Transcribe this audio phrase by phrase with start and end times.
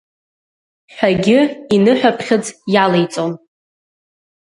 [0.93, 1.39] Ҳәагьы
[1.75, 3.31] иныҳәаԥхьыӡ иалеиҵон.